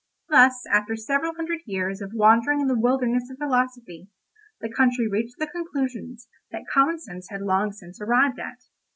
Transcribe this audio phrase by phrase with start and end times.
[0.29, 4.09] Thus, after several hundred years of wandering in the wilderness of philosophy,
[4.59, 8.63] the country reached the conclusions that common sense had long since arrived at.